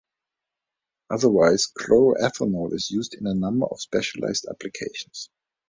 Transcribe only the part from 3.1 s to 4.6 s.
in a number of specialized